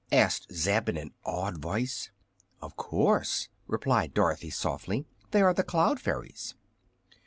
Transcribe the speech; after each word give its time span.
asked 0.11 0.51
Zeb, 0.51 0.89
in 0.89 0.97
an 0.97 1.13
awed 1.23 1.59
voice. 1.59 2.09
"Of 2.59 2.75
course," 2.75 3.49
replied 3.67 4.15
Dorothy, 4.15 4.49
softly. 4.49 5.05
"They 5.29 5.43
are 5.43 5.53
the 5.53 5.61
Cloud 5.61 5.99
Fairies." 5.99 6.55